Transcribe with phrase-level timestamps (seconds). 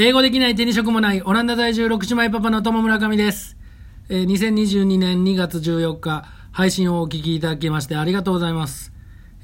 [0.00, 3.56] 英語できない手に職もないオランダ在住6姉妹パパの友村上です。
[4.08, 8.92] えー、2022年2月14日、配信をお聞きいただきましてありがとうございます。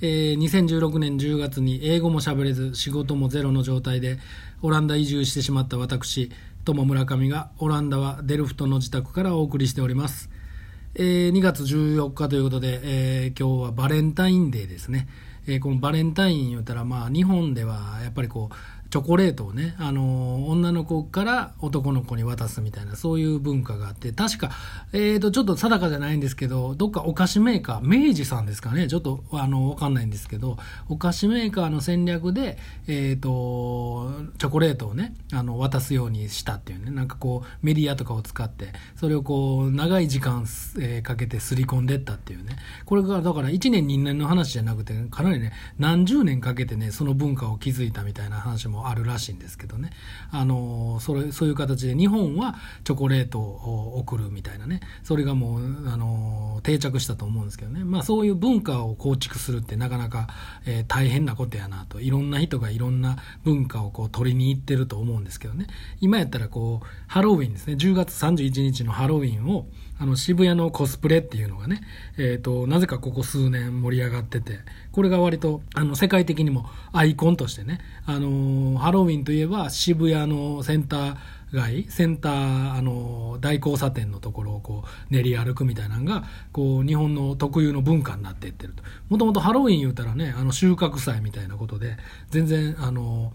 [0.01, 4.21] えー、2016年10月に英語も喋れず仕事もゼロの状態で
[4.63, 6.31] オランダ移住してしまった私、
[6.65, 10.31] 友村上がオランダはデルフトの自宅からお送りしております。
[10.95, 15.09] えー、2月14日ということで、えー、今日はバレンタインデーですね。
[15.47, 18.55] え、このバレンタイン言うたら、まあ、日本ではやっぱりこう、
[18.95, 24.53] チョコレートをね、あの女の子から男の子に渡すみたいな、そういう文化があって、確か、
[24.93, 40.47] えっ、ー、と、ちょっと定かじゃないんですけど、どっかお菓子メーカー、明治さんですかね、ちょっと、あの、わかんないんですけど、お菓子メーカーの戦略で、えっ、ー、と、チョコレートをね、あの、渡すようにしたっていうね、なんかこう、メディアとかを使って、それをこう、長い時間、
[40.79, 42.55] えー、かけてすり込んでったっていうね、
[42.85, 49.91] これが、だから1年2年の話じゃなくて、かなりね、何十年かけてね、その文化を築いたみたいな話もあるらしいんですけどね。
[50.31, 54.81] あのそれそういう形で日本はチョコレートを送るみたいなね。
[55.03, 57.85] それがもうあの定着したと思うんですけどね。
[57.85, 60.29] まあそういう文化を構築するってなかなか、
[60.67, 62.01] えー、大変なことやなと。
[62.01, 65.67] いろんな人がいろんな文化をこう取りに行ってると思うんですけどね。
[66.01, 67.75] 今やったらこうハロウィンですね。
[67.75, 69.67] 10月31日のハロウィンを
[69.99, 71.81] あの渋谷のコスプレっていうのがね、
[72.19, 74.59] えーと、なぜかここ数年盛り上がってて
[74.93, 81.17] これが割とあの世界的にもアイコンとしてね、あのハロウィンといえば渋谷のセンター
[81.55, 88.83] 街センターあの大交差点のところをこう練り歩くみたいなのがこう日本の特有の文化になっていってると。
[89.09, 91.97] もともとハロウィン言うたらねあの収穫祭みたいなことで
[92.31, 93.33] 全然あの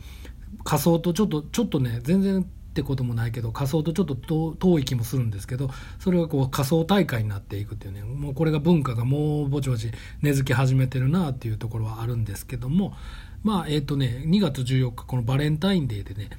[0.64, 12.94] 仮装とちょっとちょっとね全然ってこともないけど仮想とちょっと遠い気もするんですけどそれがこう仮想大会になっていくっていうねもうこれが文化がもうぼちぼち根付き始めてるなっていうところはあるんですけども
[13.44, 16.30] まあえっ、ー、とね2月14日このバレンタインデーでね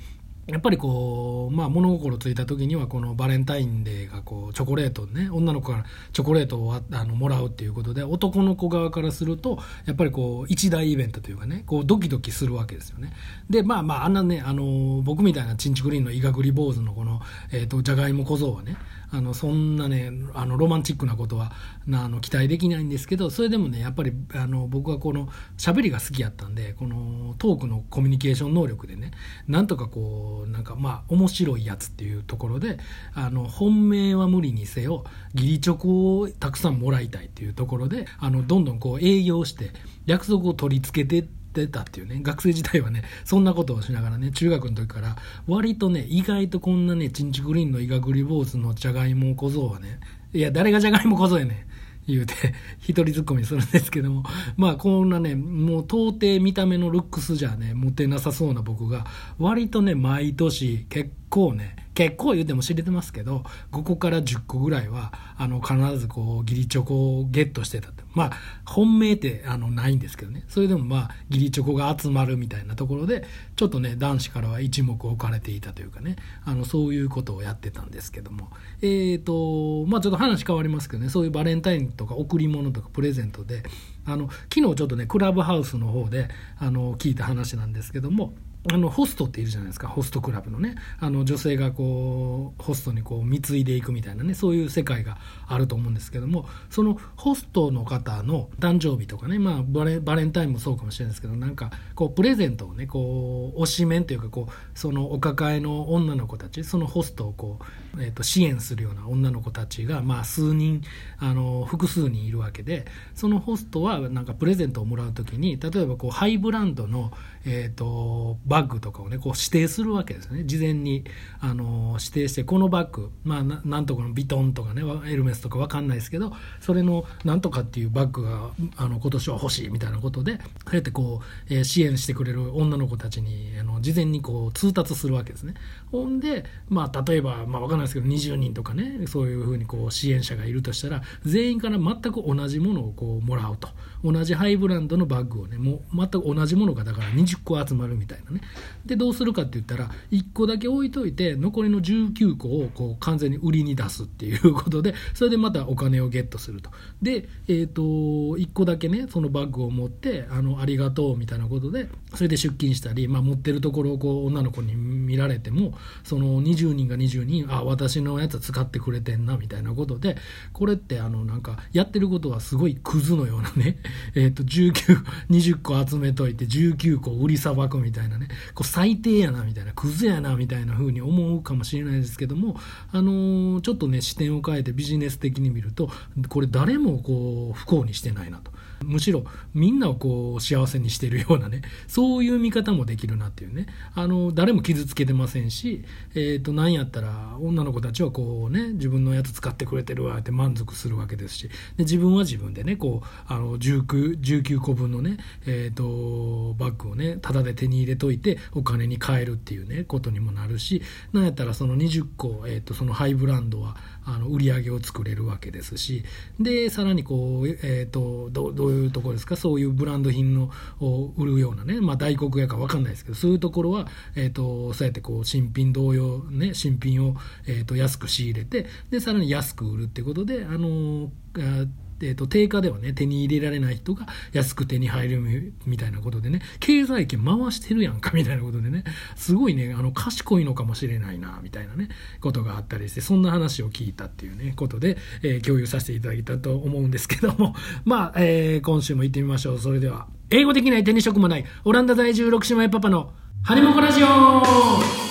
[0.50, 13.12] やっぱりこう、まあ、物心ついた時にはこのバレンタインデーがこうチョコレートね女の子からチョコレートをあのもらうっていうことで男の子側からするとやっぱりこう一大イベントというかねこうドキドキするわけですよね。
[13.48, 17.20] でまあまああんなねあの僕みたいなチンチクリーンのイガグリ坊主のこの、
[17.52, 18.76] えーと、じゃがいも小僧はね
[19.12, 21.52] あのそんなねあのロマンチックなことは
[21.92, 29.12] あの期待できないんですけどそれでもねやっぱりあの僕はこの喋りが好きやったんでこのトークのコミュニケーション能力でね
[29.48, 32.78] なんとかこうなんかまあ面白いやつっていうところで
[33.14, 35.04] あの本命は無理にせよ
[35.34, 39.72] 義理チョコをたくさんもらいたいっていうところであのどんどんこう営業して
[40.06, 45.16] 約束を取り付けてってたっていうね、学生時代はね、そんなことをしながらね、中学の時から、
[45.48, 49.98] 割とね、意外とこんなね、チンチクリーンのイガグリ坊主のじゃがいも小僧はね、
[50.32, 51.66] いや、誰がじゃがいも小僧やね
[52.06, 52.34] 言うて、
[52.80, 54.24] 一人突っ込みするんですけども、
[54.56, 59.06] まあこんなね、もう到底見た目のルックスじゃね、モテなさそうな僕が、
[59.38, 67.90] 割とね、毎年結構ね、結構言うても知れてますけど、5個から10個ぐらいは、あの、必ずこう、義理チョコをゲットしてた。
[68.14, 68.30] まあ、
[68.64, 70.44] 本命ってあのないんですけどね。
[70.48, 73.24] それでもまあ、義理チョコが集まるみたいなところで、
[73.56, 78.50] ちょっとね、男子からは一目置かれていたというかね、あの、そういうことをやってたんですけども。
[78.82, 83.62] えーと、まあちょっと話変わりますけどね、そういうバレンタインとか贈り物とかプレゼントで、
[84.04, 86.28] あの、昨日ちょっとね、クラブハウスの方で、
[86.58, 88.34] あの、聞いた話なんですけども、
[88.72, 89.88] あのホストっているじゃないですか。
[89.88, 90.74] ホストクラブのね。
[90.98, 94.34] あの女性がこうホストにこう貢いでいくみたいなね。
[94.34, 96.46] そういう世界があると思うんですけども。
[96.68, 107.58] そのホストの方の誕生日とかね、まあ、バレバレンタインもそうかもしれないですけどなんかこうプレゼントをねこう推しメンというかこうそのお抱えの女の子たちそのホストをこ
[107.96, 110.82] う、えー、と支援するような女の子たちが、まあ、数人
[111.18, 117.12] あの複数人いるわけでそのホストはなんかプレゼントをもらう時に例えばこうハイブランドの、
[117.44, 120.44] えーとバッグとかをねこう指定するわけですね。
[120.44, 121.04] 事前に
[121.40, 135.54] あの指定してこのバッグまあなんとかのビトンとかねエルメスとか分かんないですけどそれのなんとかっていうバッグがあの今年は欲しいみたいなことでそうやってこう、えー、支援してくれる女の子たちにあの事前にこう通達するわけですね。
[135.90, 143.68] ほんでまあ例えば、まあ、分かんないですけど20人とかねそういうふうにこう支援者がいるとしたら全員から全く同じものをこうもらうと。
[144.04, 148.40] 同じハイブランドのバッグをねもう全く同じものがだから20個集まるみたいなね。
[148.84, 156.70] でどうするかって言ったら1個だけ置いといて残りの19個をこう完全に売りに出すっていうことでそれでまたお金をゲットすると。
[157.02, 165.74] で、えーと、1個だけねそのバッグを持ってあのありがとうみたいなことでそれで出勤したり、まあ、持ってるところをこう女の子に見られても
[166.04, 170.16] その20人が20人あ私のやつ使ってくれてんなみたいなことで
[170.52, 173.76] これってあのなんかやってることはすごいクズのようなね
[174.14, 182.58] えーと1920 個集めといて19個売りさばくみたいなねこう最低やなみたいな、クズやなみたいな風に思うかもしれないですけども、
[182.92, 185.90] あのー、ちょっとね、視点を変えてビジネス的に見ると、
[186.28, 188.52] これ誰もこう、不幸にしてないなと。
[188.84, 189.24] むしろ
[189.54, 195.84] みんなをこう幸せにしてるようなね、 そういう見方もできるなっていうね、あの、誰も傷つけてませんし、
[196.14, 210.82] えっ、ー、と、何やったら女の子たちはこうね、自分のやつ使ってくれてるわって満足するわけですし、で自分は自分でね、こう、あの、19、19個分のね、えっ、ー、と、バッグをね、タダで手に入れといてお金に換えるっていうね、ことにもなるし、
[211.12, 216.04] なんやったらその20個、えっ、ー、と、そのハイブランドは、あの売り上げを作れるわけですし
[216.38, 219.36] でさらにこう、えーと、どういうところですか？
[219.36, 220.50] そういうブランド品の
[220.80, 231.68] を売るようなね、まあ、大黒屋か分かんないですけどそういうところは、えーと、そうやってこう新品同様、ね、新品を、えーと、安く仕入れてでさらに安く売るってことであのー
[232.02, 238.84] えーと、定価ではね手に入れられない人が安く手に入るみたいなことでね経済圏回してるやんかみたいなことでね
[239.16, 241.88] すごいねあの賢いのかもしれないなみたいなね
[242.20, 247.54] ことがあったりしてそんな話を聞いたっていうねことで、えー、共有させていただいたと思うんですけども
[247.84, 249.58] まあ、えー、今週も行ってみましょう。
[249.58, 253.12] それでは英語できない手に職もないオランダ在住6姉妹パパの
[253.42, 255.09] ハニモコラジオ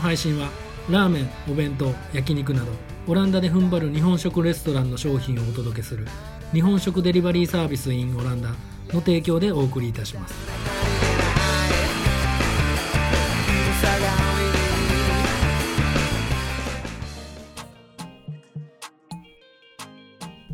[0.00, 0.48] 配信は
[0.90, 2.72] ラーメンお弁当焼肉など
[3.06, 6.06] オランダで踏ん張る日本食レストランの商品をお届けする
[6.52, 8.50] 日本食デリバリーサービス in オランダ
[8.92, 10.69] の提供でお送りいたします。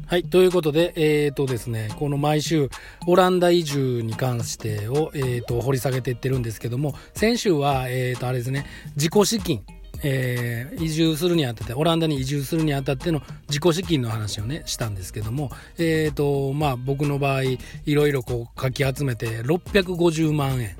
[0.08, 0.22] はい。
[0.22, 2.70] ということで、えっ、ー、とですね、この毎週、
[3.08, 9.64] オランダ移住に関してを、えっ、ー、と、掘り下げていってるんですけども、先週は、えっ、ー、と、あれですね、自己資金、
[10.04, 20.76] えー、移住するにあたって、オランダに移住するにあたっての自己資金の話をね、したんですけども、えっ、と、まあ、僕の場合、いろいろこう、かき集めて、650万円。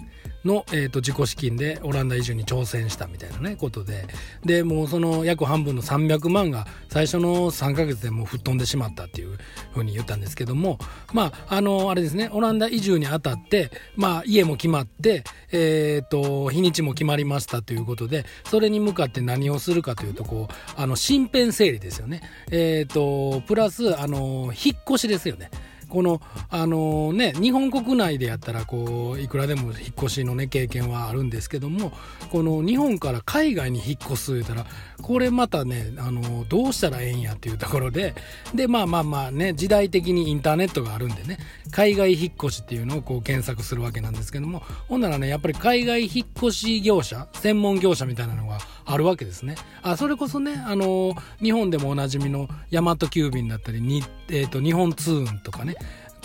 [0.47, 4.07] の、えーと、自己資金でオランダ移住に挑戦したみたいなねことで。
[4.45, 9.37] でもうその約半分の300万が最初の3ヶ月でもう吹っ飛んでしまったっていう
[9.75, 10.79] ふうに言ったんですけども。
[11.13, 22.23] まああのあれですねオランダ移住にあたってまあ家も決まってえっ、ー、と日にちも決まりましたということでそれに向かって何をするかというとこうあの身辺整理ですよね。
[22.51, 25.51] えっ、ー、とプラスあの引っ越しですよね。
[25.89, 31.93] この、あのね、日本国内でやったら、こう、いくらでも引っ越しのね、経験はあるんですけども、
[32.31, 34.67] この日本から海外に引っ越す言うたら、
[35.03, 38.15] これまたね、あの、どうしたらええんやっていうところで、
[38.55, 41.39] で、まあまあまあね、時代的にインターネットがあるんでね、
[41.71, 49.57] 海外引っ越しっていうのをこう検索するわけなんですけども、ほんならね、やっぱり海外引っ越し業者、専門業者みたいなのがあるわけですね。
[49.83, 55.75] あ、それこそね、あの、日本でもおなじみのヤマト急便だったり、にえっ、ー、と、日本通運とかね、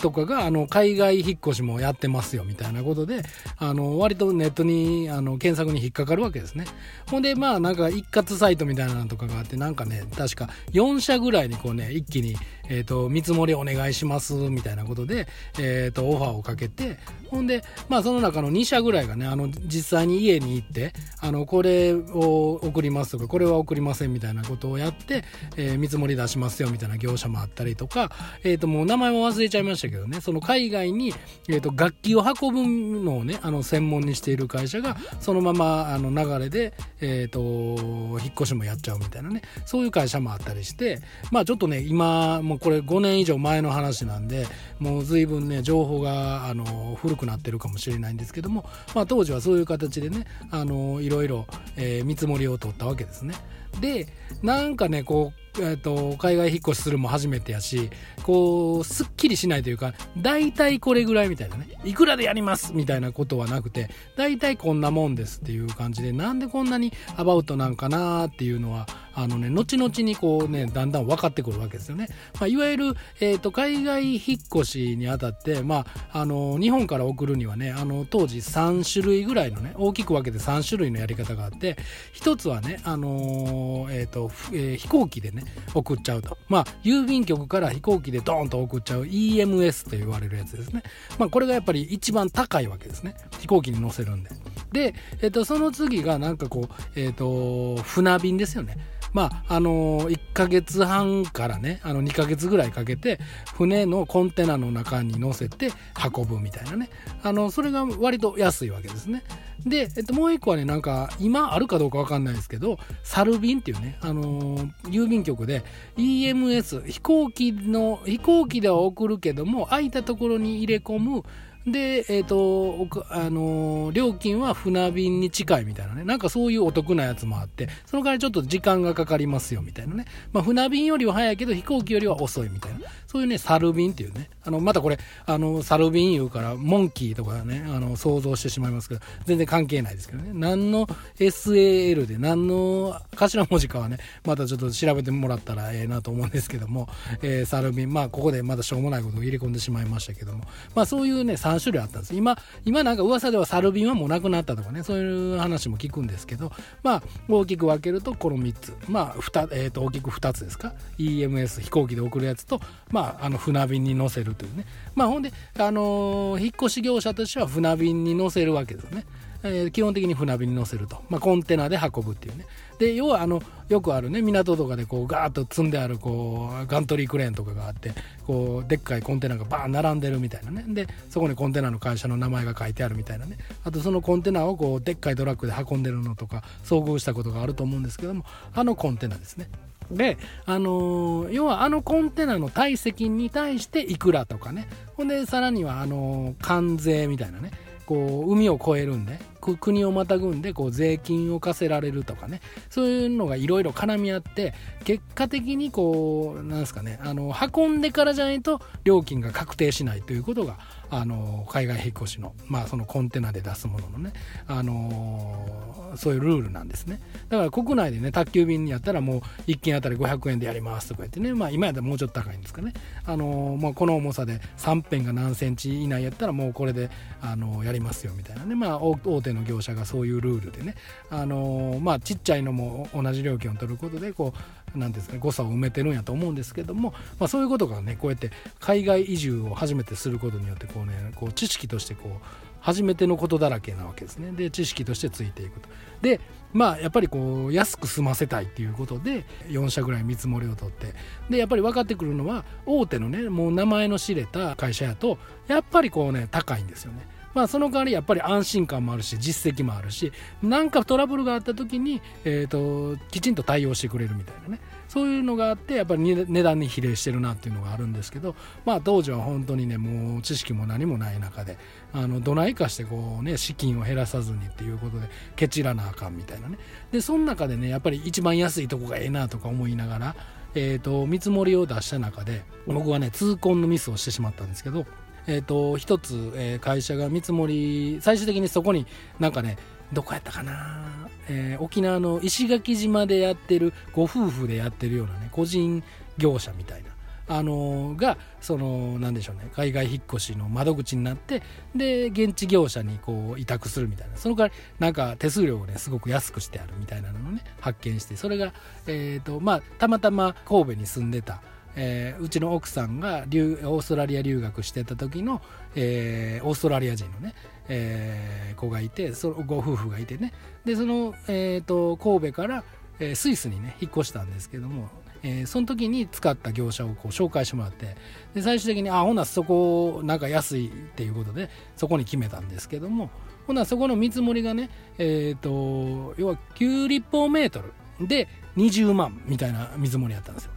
[0.02, 3.22] とかが、あの、海外引っ越しもやってますよ、みたいなことで、
[3.56, 6.64] あの、割とネットに、あの、検索に引っかかるわけですね。
[7.08, 12.36] ほんで、まあ、なんか一括サイトみたいなのとかがあって、なんかね、確か4社ぐらいにこうね、一気に、
[12.68, 15.28] え、ー、と、見積もりお願いします、みたいなことで、
[15.58, 25.24] え、ー、と、オファーをかけて、ほんで、まあ、その中の2社ぐらいがね、あの、実際に家に行って、あの、これを送りますとか、これは送りませんみたいなことをやって、
[25.56, 28.10] えー、見積もり出しますよ、みたいな業者もあったりとか、
[28.42, 31.14] えっ、と、もう名前も忘れちゃいましたけどね、その海外に、
[31.48, 44.46] えーと、楽器を運ぶのをねあの専門にしている会社がそのままあの流れで、えーと、引っ越しもやっちゃうみたいなねそういう会社もあったりしてまあちょっとね今もうこれ5年以上前の話なんで
[44.78, 51.46] もう随分ね情報があの古くなってるかもしれないんですけども、まあ、当時はそういう形でねあのいろいろ、
[51.76, 53.34] えー、見積もりを取ったわけですね。
[53.80, 54.08] で
[54.42, 57.90] なんかねこうえーと、海外引っ越しするも初めてやし
[58.22, 61.68] こうすっきりしないというか大体これぐらいみたいなね。
[61.84, 81.76] いくらでやりますみたいなことはなくて大体こんなもんですっていう感じでなんでこんなにアバウトなんかなっていうのはあのね後々にこうねだんだん分かってくるわけですよね、まあ、いわゆる、えーと、海外引っ越しにあたって、まあ、あの日本から送るにはねあの当時3種類ぐらいのね大きく分けて3種類のやり方があって
[82.12, 86.36] 一つはね、あのー、えーとえー、飛行機でね送っちゃうと。
[86.48, 90.82] まあ、郵便局から飛行機でドーンと送っちゃう EMS と言われるやつですね。
[91.18, 93.14] まあ、これがやっぱり一番高いわけですね。
[93.38, 94.30] 飛行機に乗せるんで。
[94.72, 98.76] で、えーと、その次がなんかこう、えっと、船便ですよね。
[99.12, 103.20] まあ、あの1ヶ月半からね、あの2ヶ月ぐらいかけて、
[103.54, 105.70] 船のコンテナの中に乗せて
[106.14, 106.88] 運ぶみたいなね。
[107.22, 109.22] あの、それが割と安いわけですね。
[109.66, 115.62] で、えっと、もう一個はね、なんか、今あるかどうかわかんないですけど、サル便っていうね、あの、郵便局で
[115.96, 121.22] EMS、飛行機の、飛行機では送るけども、空いたところに入れ込む、
[121.66, 126.04] で、えっ、ー、と、あのー、料金は船便に近いみたいなね。
[126.04, 130.06] なんかそういうお得なやつもあって、その代わりちょっと時間がかかりますよみたいなね。
[130.32, 132.80] まあ船便よりは早いけど飛行機よりは遅いみたいな。
[133.06, 134.28] そういうね、サル便っていうね。
[134.44, 140.30] あの、またこれ、あの、サル便言うから、モンキーとかね、あの、想像してしまいますけど、全然関係ないですけどね。
[140.34, 140.86] 何の
[141.18, 146.88] SAL で何の頭文字かはね、またちょっと調べてもらったらええなと思うんですけども、
[147.22, 150.44] えー、サル便、まあここでまだしょうもないことを入れ込んでしまいましたけども、
[150.74, 152.14] まあそういうね、3種類あったんです。
[152.14, 158.74] 今、今なんか噂ではサル便はもうなくなったとかね、そういう話も聞くんですけど、まあ、大きく分けるとこの3つ。
[158.88, 164.66] まあ、2、えっ、ー、と、大きく2つですか？EMS、飛行機で送るやつと、まあ、あの、船便に乗せるというね。
[164.94, 169.04] まあ、ほんで、あのー、引っ越し業者としては船便に乗せるわけですよね。
[169.44, 172.46] えー、基本的に船便に乗せると、まあ、コンテナで運ぶっていうね。
[172.78, 177.92] で要はあのよくあるね港とかでこうガーッと積んであるこうガントリークレーンとかがあって
[178.26, 180.64] こうでっかいコンテナがバーン並んでるみたいなね。
[180.68, 183.38] でそこにコンテナの会社の名前が書いてあるみたいなね。
[183.64, 188.24] あとそのコンテナをこうでっかいトラックで運んでるのとか遭遇したことがあると思うんですけども
[188.54, 189.48] あのコンテナですね。
[189.92, 194.68] で、あのー、要はあのコンテナの体積に対していくらとかね。
[194.94, 197.50] ほんでさらにはあのー、関税みたいなね。
[197.84, 199.18] こう海を越えるんで
[199.60, 202.40] 国をまたぐんでこう税金を課せられるとかね。
[202.70, 207.00] そういうのがいろいろ絡み合って結果的にこうなんですかね。
[207.02, 210.58] あの運んでからじゃないと料金が確定しないということが
[210.92, 214.12] あの海外引っ越しの,、まあそのコンテナで出すもののね、
[214.46, 217.00] あのそういうルールなんですね。
[217.30, 222.74] だから国内でね宅急便にやったらもう1件あたり500円でやりますとか言ってね、まあ、今やったらもうちょっと高いんですかね、
[223.06, 226.90] あのまあ、この重さで3辺が何センチ以内やったらもうこれで、
[227.22, 230.74] あのやりますよみたいなね、まあ、大手の業者がそういうルールでね、
[231.08, 244.30] あのまあ、ちっちゃいのも同じ料金を取ることでこうなんですか、ね、誤差を埋めてるんやと思うんですけども、まあ、そういうことがねこうやって海外移住を初めてすることによってこうねこう知識としてこう初めてのことだらけなわけですね。
[244.30, 245.68] で知識としてついていくと。
[246.00, 246.20] で
[246.52, 250.94] まあやっぱりこう安く済ませたいっていうことで4社ぐらい見積もりを取って。
[251.28, 257.06] でやっぱり分かってくるのは大手のねもう名前の知れた会社やとやっぱりこうね高いんですよね。
[257.34, 260.12] まあ、その代わりやっぱり安心感もあるし実績もあるし
[260.42, 264.60] 何かトラブルがあった時に、えーと、きちんと対応してくれるみたいなね。
[264.88, 268.34] そういうのがあってやっぱり値段に比例してるなっていうのがあるんですけど、
[268.66, 271.56] まあ、当時は本当にねもう知識も何もない中で
[271.94, 276.58] あのどないかしてこう、ね、資金を減らさずにっていうことでケチらなあかんみたいなね。
[276.90, 280.16] でその中でねやっぱり一番安いとこがええなとか思いながら
[280.54, 284.84] えーと見積もりを出した中で僕はね痛恨のミスをしてしまったんですけど
[285.26, 288.86] えーと、一つ、えー、会社が見積もり最終的にそこに
[289.20, 289.56] なんかね
[289.92, 295.82] どこやったかな、えー、沖縄の石垣島でやってるご夫婦でやってるようなね個人
[296.18, 296.90] 業者みたいな
[297.28, 301.42] あのー、がそのなんでしょうね海外引っ越しの窓口になって
[301.74, 308.52] で現地業者にこう委託するみたいなその代わりなんか手数料をねすごく安くしてあるみたいなのをね発見してそれが、
[308.86, 311.42] えーとまあ、たまたま神戸に住んでた
[311.76, 315.40] えー、うちの奥さんがオーストラリア留学してた時の、
[315.74, 317.34] えー、オーストラリア人のね、
[317.68, 320.32] えー、子がいてそご夫婦がいてね
[320.64, 322.64] でその、えーと、神戸から、
[322.98, 324.88] え、スイスにね引っ越したんですけども、
[325.22, 327.96] え、その時に使った業者をこう紹介してもらって
[328.34, 333.10] で最終的にあほなそこなんか安いっていうことでそこに決めたんですけども
[333.46, 337.72] ほなそこの見積もりがね、えーと要は9立方メートル
[338.06, 340.52] で20万みたいな見積もりやったんですよ。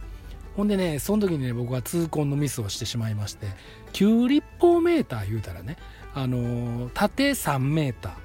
[0.56, 3.46] ほんでね、その時にね、僕は痛恨のミスをしてしまいまして、
[3.92, 5.76] 9立方メーター言うたらね、
[6.14, 8.16] あのー、縦3メータ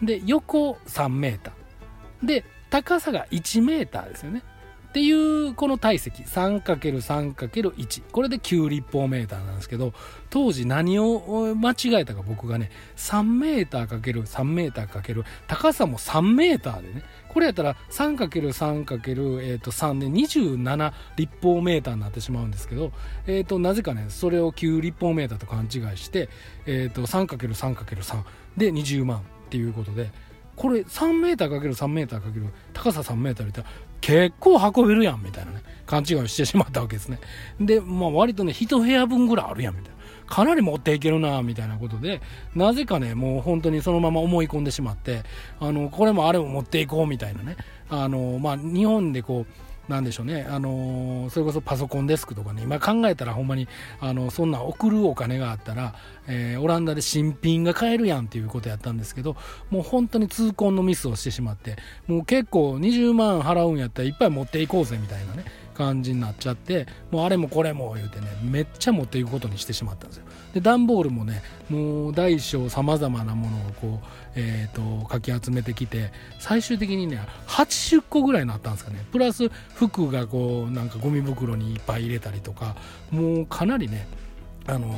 [0.00, 4.42] ー、で、横3メーター、で、高さが1メーターですよね。
[4.96, 9.92] っていうこの体積 3×3×1 これで9立方メーターなんですけど
[10.30, 22.90] 当時何を間違えたか僕がね3メーター ×3 メーター×高さも3メーターでねこれやったら 3×3×3 で27立方メーターになってしまうんですけど、
[23.26, 26.30] えー、となぜかねそれを9立方メーターと勘違いして、
[26.64, 28.24] えー、と 3×3×3
[28.56, 30.10] で20万っていうことで
[30.56, 33.64] これ3メーター ×3 メーター×高さ3メーター
[34.00, 35.62] 結構運べるやんみたいなね。
[35.86, 37.20] 勘違いをしてしまったわけですね。
[37.60, 39.96] でまあ割とね1部屋分ぐらいあるやんみたいな。
[40.26, 42.20] かなり持っていけるなみたいなことで
[42.56, 45.22] なぜかねもう本当にそのまま思い込んでしまって
[45.60, 47.56] あのこれもあれも持っていこうみたいなね。
[47.88, 53.68] あの、まあ、日本でこうなんでしょうね、あのー、それこそパソコンデスクとかね、今考えたらほんまに、
[54.00, 55.94] あのそんな送るお金があったら、
[56.26, 59.36] えー、オランダで新品が買えるやんっていうことやったんですけど、
[59.70, 61.76] もう本当に痛恨のミスをしてしまって、
[62.06, 65.44] もう結構20万払うんやったらいっぱい持っていこうぜみたいなね、
[65.76, 70.24] 感じになっちゃってもうあれもこれも言うてねめっちゃ持っていくことにしてしまったんですよ。
[70.54, 82.76] で段ボールもねもう大小さまざまなものをこう、えーと、かき集めてきて最終的にね80個ぐらいになったんですかねプラス服がこうなんかゴミ袋にいっぱい入れたりとか
[83.10, 84.06] もうかなりね
[84.66, 84.94] あの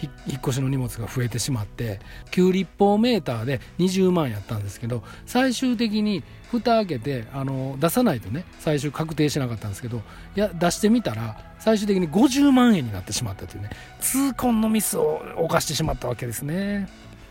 [0.00, 2.00] 引っ越しの荷物が増えてしまって
[2.30, 10.02] 9立方メーターで20万やったんですけど最終的に蓋開けてあの出さないとね最終確定しなかったんですけど
[10.36, 16.88] いや出してみたら最終的に50万円になってしまったというね痛恨のミスを犯してしまったわけですね。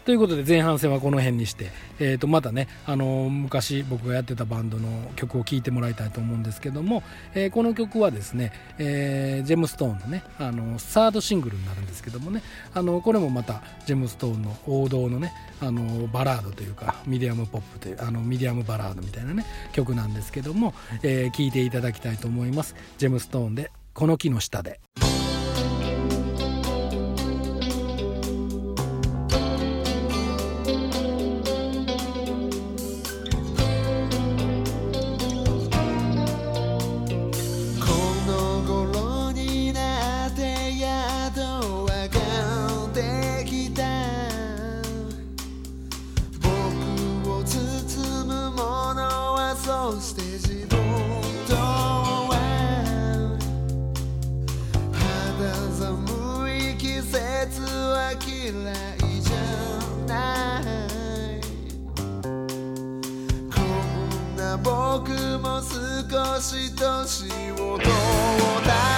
[0.07, 7.03] ということで前半戦はこの辺にして、えー、とまたね、あの昔僕がやってたバンドの曲を聴いてもらいたいと思うんですけども、
[7.35, 12.41] えー、この曲はですね、えー、ジェムストーンのねあのサードシングルになるんですけどもね
[12.73, 20.73] あのこれもまたジェムストーンの王道のねあのバラードというかミディアムポップというあのミディアムバラードみたいなね曲なんですけども、
[21.03, 22.75] えー、聴いていただきたいと思います。
[22.97, 24.79] ジェムストーンで「この木の下で」
[57.45, 59.35] 月は嫌いじゃ
[60.07, 60.63] ない。
[63.53, 67.29] こんな僕も少し年
[67.61, 67.91] を取っ
[68.65, 68.96] た。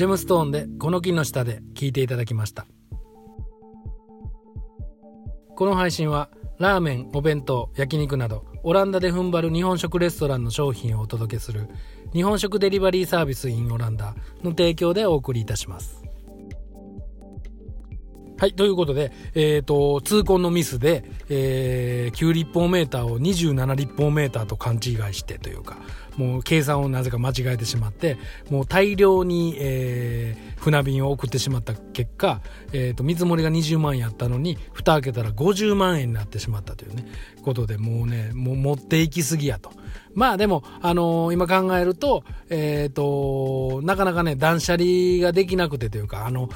[0.00, 2.66] ジェムストーンでこの木の下で聞いていただきました。
[5.54, 11.68] この配信はラーメンお弁当焼肉などオランダで踏ん張る日本食レストランの商品をお届けする
[12.14, 16.02] 日本食デリバリーサービス in オランダの提供でお送りいたします。
[18.38, 24.80] はい、ということで、えっ、ー、と、痛恨のミスで、えー、9立方メーターを27立方メーターと勘違い
[25.12, 25.76] してというか、
[26.20, 28.18] もう計算をなぜか間違えてしまって、
[28.50, 32.42] もう大量に、えー、船便を送ってしまった結果、
[32.74, 37.06] えっ、ー、と、見積もりが20万円やったのに、蓋開けたら50万円になってしまったというね、
[37.42, 39.72] ことで、もうね、もう持っていきすぎやと。
[40.14, 46.48] まあでも、あのー、今考えると、えっ、ー、と、なかなかね、断捨離ができなくてというか、あの、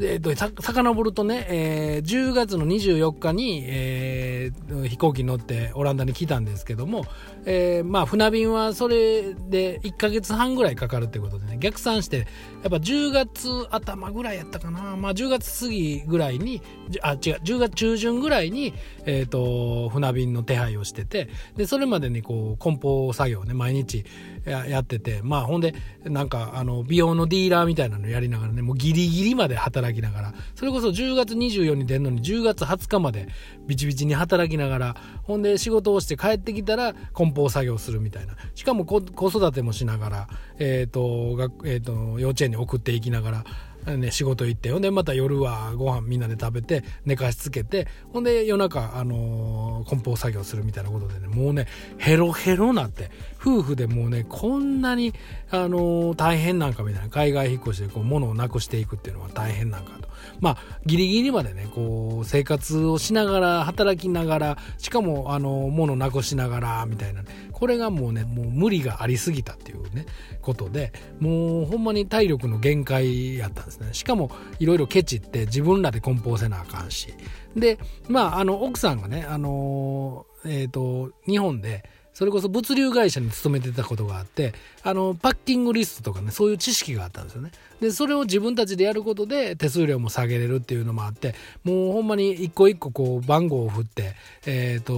[0.00, 7.04] えっ、ー、と、さ、遡るとね、えー、10月の24日に、えー、飛行機に乗ってオランダに来たんですけども、
[7.44, 12.24] えー、まあ船便はそれで1ヶ月半ぐらいかかるってことでね、逆算して、や
[12.68, 16.62] っぱ10月頭ぐらいやったかな、まあ10月過ぎぐらいに、
[17.02, 18.72] あ、違う、10月中旬ぐらいに、
[19.04, 24.04] えっ、と、船便の手配をしてて、で、それまでにこう、梱包作業ね、毎日
[24.44, 33.28] やってて、まあほんで、なんかあの、美容のディーラーみたいなのやりながらね、もうギリギリまで働きながら、それこそ10月24に出るのに10月20日まで
[33.66, 38.36] ビチビチに働きながら、ほんで仕事をして帰ってきたら梱包作業するみたいな。
[38.54, 43.44] しかも子育てもしながら、えっ、ー、と、えっ、ー、と、幼稚園に送っていきながら、
[43.86, 51.66] ね、仕事行って、ほんでまた夜はご飯みんなで食べて、寝かしつけて、ほんで夜中、あのー、梱包作業するみたいなことでね、もうね、
[51.98, 55.12] ヘロヘロなって、夫婦でもうね、こんなに、
[55.50, 60.08] あのー、大変なんかみたいな、海外引っ越しでこう、物をなくしていくっていうのは大変なんかと。
[60.40, 70.06] まあ、ギリギリまでね、こう、生活をしながら、働きながら、しかも、あのー、物をなくしながら、みたいな、ね、これがもうね、もう無理がありすぎたっていうね、
[70.40, 73.88] ことで、もうほんまに体力の限界やったんですね。
[73.92, 77.14] しかも、いろいろケチって自分らで梱包せなあかんし。
[77.56, 84.52] で、まあ、あの、奥さんがね、あの、えっ、ー、と、日本で、それこそ物流会社に勤めてたことがあって、
[84.84, 87.50] あの、パッキングリストとかね、そういう知識があったんですよね。
[87.80, 94.14] で、それを自分たちでやることで手数料も下げれるっていうのもあって、もうほんまに一個一個こう番号を振って、
[94.46, 94.94] えっ、ー、と、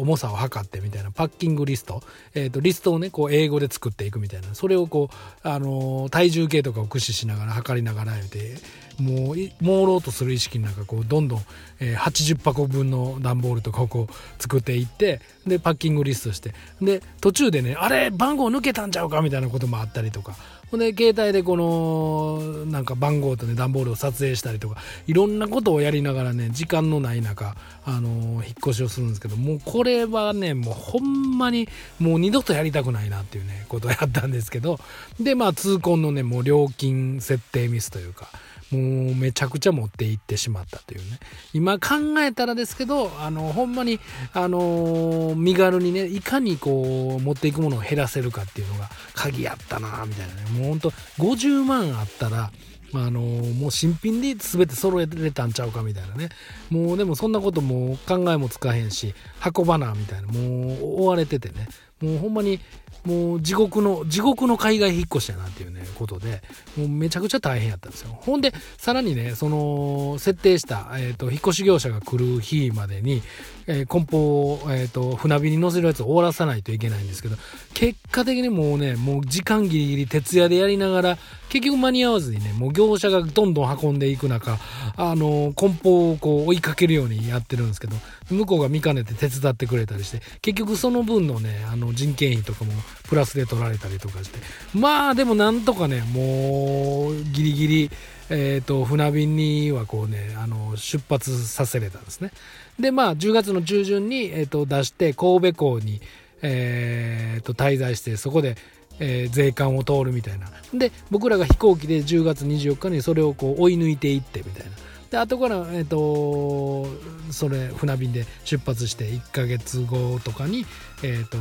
[0.00, 2.02] 重さを測ってみたいなパッキングリスト、
[2.34, 8.56] えっ、ー、と、リストをね、こう英語で作っていくみたいな、それをこう、あの、体重計とかを駆使しながら測りながら言うて、
[9.00, 11.40] もう朦朧とする意識の中こうどんどん、
[11.80, 16.54] えー、80箱分の段ボールとかをこう作っていってでパッキングリストして。
[16.80, 20.34] で途中でねあれ番号抜けたんちゃうかみたいなこともあったりとか。
[20.70, 24.76] ほんで携帯でこのなんか番号とね段ボールを撮影したりとか
[25.08, 34.78] いろんなことをやりながらね時間のない中あの、引っ越しをするんですけどもうこれはねもうほんまにもう二度とやりたくないなっていうねことをやったんですけど
[35.18, 38.28] でまあ痛恨のねもう料金設定ミスというか
[38.70, 41.18] もうめちゃくちゃ持っていってしまったというね。
[41.52, 43.98] 今考えたらですけど、あの、ほんまに、
[44.32, 50.58] あの身軽にね、いかにこう、持っていくものを減らせるかっていうのが鍵やったなみたいなね。
[50.58, 52.52] もうほんと、50万あったら、
[52.92, 56.28] まあ、あのもう新品で全て揃えれたんちゃうかみたいなね。
[56.70, 59.14] もうでもそんなことも考えもつかへんし、
[59.56, 61.68] 運ばなみたいな、もう追われててね。
[62.00, 62.60] もうほんまに
[63.04, 66.42] もう地獄の、地獄の海外引っ越しやなっていうね、ことで、
[66.76, 68.10] もうめちゃくちゃ大変やったんですよ。
[68.20, 73.22] ほんで、さらにね、その、設定した、えっ、ー、と、引っ越し業者が来る日までに、
[73.66, 77.36] えー、梱包を、えっ、ー、と、船便に乗せるやつを終わらさないといけないんですけど、
[77.72, 84.58] 結果的にもうね、もう時間ギリギリ徹夜でやりながら、結局間に合わずにね、もう業者がどんどん運んでいく中、
[84.96, 87.96] あの、梱包をこう追いかけるようにやってるんですけど、
[88.30, 92.72] 向こうが見かねて手伝ってくれたりして、結局その分のね、あの人件費とかも
[93.08, 94.38] プラスで取られたりとかして、
[94.74, 97.90] まあでもなんとかね、もうギリギリ、
[98.30, 102.30] え、ー、と、船便にはこうね、あの、出発させれたんですね。
[102.78, 106.00] で、まあ10月の中旬に、え、ー、と、出して、神戸港に、
[106.42, 108.56] え、ー、と、滞在して、そこで、
[109.00, 110.46] えー、税関を通るみたいな。
[110.72, 114.70] で、僕らが飛行機で10月24日にそれをこう追い抜いていってみたいな。
[115.10, 116.86] で後から、えーと、
[117.32, 120.64] それ船便で出発して1ヶ月後とかに、
[121.02, 121.38] えーと、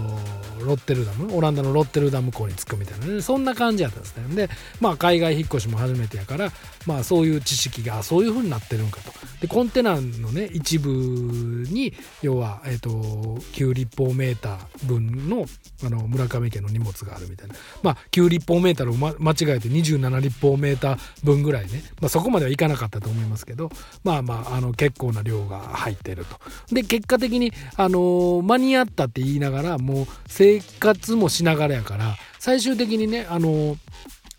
[0.66, 4.36] ロッテルダムオランダのロッテルダム港に着くみたいなねそんな感じやったんですね。
[4.36, 6.52] でまあ海外引っ越しも初めてやから
[6.88, 9.12] まあそういう知識がそういう風になってるんかと。
[9.42, 10.90] でコンテナのね一部
[11.70, 15.46] に要は、えーと、9立方メーター分の
[15.86, 17.56] あの村上家の荷物があるみたいな。
[17.84, 23.59] まあ9立方メーターを、ま、間違えて27立方メーター分ぐらいね、まあ、そこまではいかなかったと思いますけど。
[24.04, 26.40] まあまああの結構な量が入ってると。
[26.74, 33.76] で結果的にあの間に合ったって言いながらもう生活もしながらやから最終的にねあの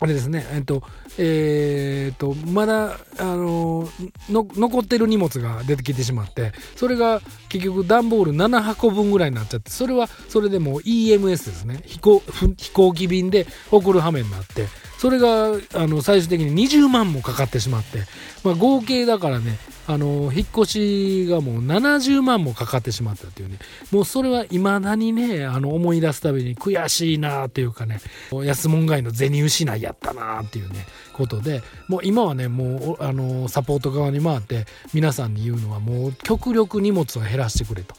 [0.03, 0.81] あれですね、えっと、
[1.19, 3.87] えー、っと、まだ、あの
[4.29, 11.83] の、残ってる荷物が出てきてしまって、それが結局段ボール7箱分ぐらいになっちゃって、それはそれでも EMS ですね。
[11.85, 12.23] 飛行、
[12.57, 14.65] 飛行機便で送る羽目になって、
[14.97, 17.99] それが、あの、最終的に20万もかかってしまって、
[18.43, 19.59] まあ、合計だからね、
[19.91, 23.59] あの、引っ越しがもう70万もかかってしまったっていうね、
[23.91, 27.99] もうそれは未だにね、あの、思い出すたびに悔しいなっていうかね、
[28.31, 37.93] 安門外の銭失いやったなっていうね、ことで、もう今はね、もう、あの、サポート側に回って、皆さんに言うのはもう極力荷物を減らしてくれと。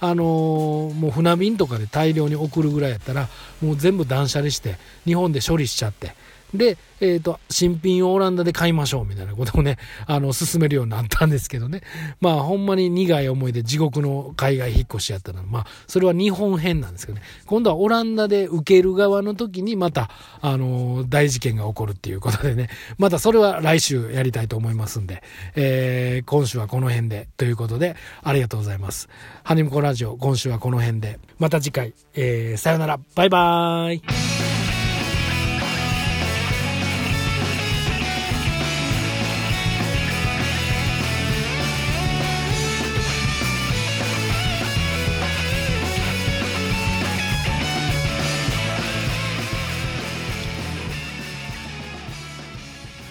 [0.00, 3.28] あのー、もう船便とかで大量に送るぐらいやったら
[3.60, 6.14] もう全部断捨離して日本で処理しちゃって。
[6.54, 11.82] で、えっ、ー、と、新品をオランダで買いましょうみたいなことをね、 あの、進めるようになったんですけどね。
[12.20, 17.24] まあ、ほんまに苦い思いで地獄の海外引っ越しやったのまあ、それは日本編なんですけどね。
[17.46, 22.68] 今度はオランダで受ける側の時にまた、あの、大事件が起こるっていうことでね。
[22.98, 25.22] またそれは来週やりたいと思いますんで、
[25.54, 29.08] えー、今週はこの辺でということで、ありがとうございます。
[29.44, 31.18] ハニムコラジオ、今週はこの辺で。
[31.38, 32.98] また次回、えー、さよなら。
[33.14, 34.57] バイバーイ。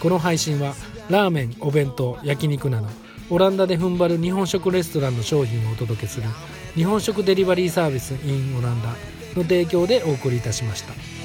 [0.08, 0.74] この配信は
[1.10, 2.88] ラーメンお弁当焼肉など
[3.30, 6.30] オランダで踏ん張る日本食レストランの商品をお届けする
[6.76, 8.88] 日本食デリバリーサービス in オランダ
[9.36, 11.17] の提供でお送りいたしました。